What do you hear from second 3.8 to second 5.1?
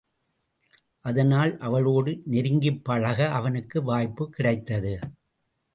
வாய்ப்புக் கிடைத்தது.